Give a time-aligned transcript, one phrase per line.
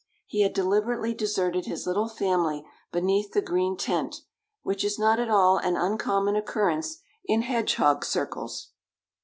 [0.25, 4.21] He had deliberately deserted his little family beneath the green tent,
[4.63, 8.71] which is not at all an uncommon occurrence in hedgehog circles.